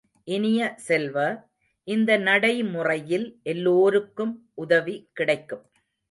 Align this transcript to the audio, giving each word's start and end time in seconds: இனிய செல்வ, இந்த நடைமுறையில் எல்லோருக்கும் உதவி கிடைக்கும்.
இனிய 0.27 0.59
செல்வ, 0.77 1.17
இந்த 1.87 2.17
நடைமுறையில் 2.17 3.27
எல்லோருக்கும் 3.43 4.33
உதவி 4.55 4.95
கிடைக்கும். 5.13 5.63